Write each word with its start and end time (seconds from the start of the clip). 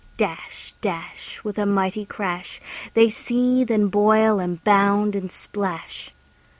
Dash, 0.17 0.73
dash, 0.81 1.39
With 1.43 1.59
a 1.59 1.65
mighty 1.67 2.05
crash, 2.05 2.59
They 2.95 3.07
seethe, 3.07 3.69
and 3.69 3.91
boil, 3.91 4.39
and 4.39 4.63
bound, 4.63 5.15
and 5.15 5.31
splash. 5.31 6.11